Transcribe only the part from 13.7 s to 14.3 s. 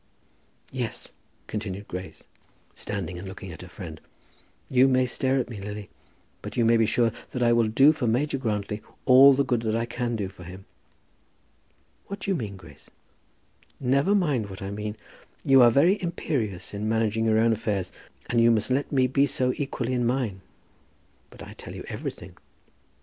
"Never